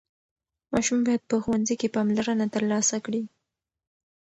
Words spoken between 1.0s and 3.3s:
باید په ښوونځي کې پاملرنه ترلاسه کړي.